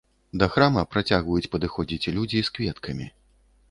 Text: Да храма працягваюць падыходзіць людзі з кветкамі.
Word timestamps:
Да 0.43 0.47
храма 0.53 0.85
працягваюць 0.93 1.51
падыходзіць 1.53 2.11
людзі 2.19 2.45
з 2.49 2.59
кветкамі. 2.61 3.05